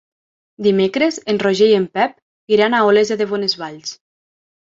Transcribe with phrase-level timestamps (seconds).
[0.67, 2.17] Dimecres en Roger i en Pep
[2.57, 3.93] iran a Olesa de Bonesvalls.